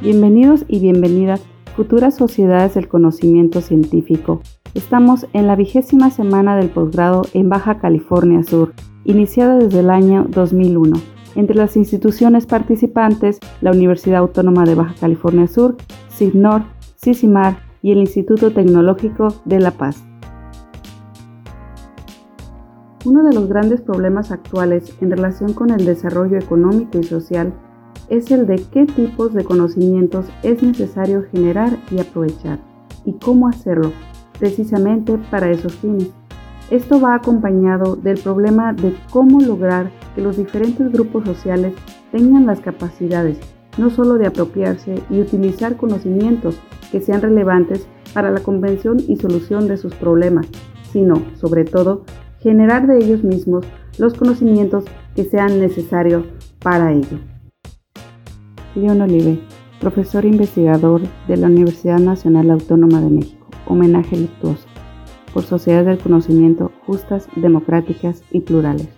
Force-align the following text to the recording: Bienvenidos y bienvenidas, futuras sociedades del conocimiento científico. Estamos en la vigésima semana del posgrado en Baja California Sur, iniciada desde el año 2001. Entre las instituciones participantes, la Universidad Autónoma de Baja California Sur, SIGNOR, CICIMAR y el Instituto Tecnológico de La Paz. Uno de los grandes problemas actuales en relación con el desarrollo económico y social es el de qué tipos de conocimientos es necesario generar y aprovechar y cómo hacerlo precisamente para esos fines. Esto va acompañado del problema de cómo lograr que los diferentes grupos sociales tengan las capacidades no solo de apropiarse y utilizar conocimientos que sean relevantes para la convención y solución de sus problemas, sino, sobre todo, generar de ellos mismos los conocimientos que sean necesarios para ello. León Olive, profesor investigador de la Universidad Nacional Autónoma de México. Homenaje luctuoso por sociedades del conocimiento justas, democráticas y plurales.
Bienvenidos 0.00 0.64
y 0.68 0.78
bienvenidas, 0.78 1.42
futuras 1.74 2.14
sociedades 2.14 2.74
del 2.74 2.86
conocimiento 2.86 3.60
científico. 3.60 4.42
Estamos 4.72 5.26
en 5.32 5.48
la 5.48 5.56
vigésima 5.56 6.10
semana 6.10 6.56
del 6.56 6.70
posgrado 6.70 7.22
en 7.34 7.48
Baja 7.48 7.80
California 7.80 8.44
Sur, 8.44 8.74
iniciada 9.04 9.58
desde 9.58 9.80
el 9.80 9.90
año 9.90 10.24
2001. 10.28 10.96
Entre 11.34 11.56
las 11.56 11.76
instituciones 11.76 12.46
participantes, 12.46 13.40
la 13.60 13.72
Universidad 13.72 14.20
Autónoma 14.20 14.64
de 14.66 14.76
Baja 14.76 14.94
California 15.00 15.48
Sur, 15.48 15.76
SIGNOR, 16.10 16.62
CICIMAR 17.02 17.58
y 17.82 17.90
el 17.90 17.98
Instituto 17.98 18.52
Tecnológico 18.52 19.34
de 19.46 19.58
La 19.58 19.72
Paz. 19.72 20.04
Uno 23.04 23.24
de 23.24 23.34
los 23.34 23.48
grandes 23.48 23.80
problemas 23.80 24.30
actuales 24.30 24.96
en 25.00 25.10
relación 25.10 25.54
con 25.54 25.70
el 25.70 25.84
desarrollo 25.84 26.38
económico 26.38 26.98
y 26.98 27.02
social 27.02 27.52
es 28.08 28.30
el 28.30 28.46
de 28.46 28.62
qué 28.72 28.86
tipos 28.86 29.34
de 29.34 29.44
conocimientos 29.44 30.26
es 30.42 30.62
necesario 30.62 31.24
generar 31.30 31.78
y 31.90 32.00
aprovechar 32.00 32.58
y 33.04 33.12
cómo 33.12 33.48
hacerlo 33.48 33.92
precisamente 34.38 35.18
para 35.30 35.50
esos 35.50 35.74
fines. 35.76 36.10
Esto 36.70 37.00
va 37.00 37.14
acompañado 37.14 37.96
del 37.96 38.18
problema 38.18 38.72
de 38.72 38.94
cómo 39.10 39.40
lograr 39.40 39.90
que 40.14 40.22
los 40.22 40.36
diferentes 40.36 40.92
grupos 40.92 41.24
sociales 41.24 41.74
tengan 42.12 42.46
las 42.46 42.60
capacidades 42.60 43.38
no 43.78 43.90
solo 43.90 44.14
de 44.14 44.26
apropiarse 44.26 44.96
y 45.08 45.20
utilizar 45.20 45.76
conocimientos 45.76 46.60
que 46.92 47.00
sean 47.00 47.22
relevantes 47.22 47.86
para 48.12 48.30
la 48.30 48.40
convención 48.40 48.98
y 49.06 49.16
solución 49.16 49.68
de 49.68 49.76
sus 49.76 49.94
problemas, 49.94 50.46
sino, 50.92 51.22
sobre 51.36 51.64
todo, 51.64 52.04
generar 52.40 52.86
de 52.86 52.98
ellos 52.98 53.22
mismos 53.22 53.64
los 53.98 54.14
conocimientos 54.14 54.84
que 55.14 55.24
sean 55.24 55.60
necesarios 55.60 56.24
para 56.60 56.92
ello. 56.92 57.18
León 58.74 59.00
Olive, 59.00 59.40
profesor 59.80 60.24
investigador 60.24 61.02
de 61.26 61.36
la 61.36 61.46
Universidad 61.46 61.98
Nacional 61.98 62.50
Autónoma 62.50 63.00
de 63.00 63.10
México. 63.10 63.46
Homenaje 63.66 64.16
luctuoso 64.16 64.66
por 65.32 65.44
sociedades 65.44 65.86
del 65.86 65.98
conocimiento 65.98 66.72
justas, 66.86 67.28
democráticas 67.36 68.22
y 68.30 68.40
plurales. 68.40 68.88